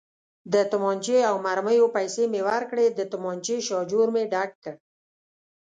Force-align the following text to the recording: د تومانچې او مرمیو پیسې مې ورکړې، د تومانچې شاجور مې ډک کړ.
د 0.53 0.55
تومانچې 0.71 1.17
او 1.29 1.35
مرمیو 1.45 1.93
پیسې 1.95 2.23
مې 2.31 2.41
ورکړې، 2.49 2.85
د 2.91 2.99
تومانچې 3.11 3.57
شاجور 3.67 4.07
مې 4.15 4.23
ډک 4.31 4.51
کړ. 4.63 4.75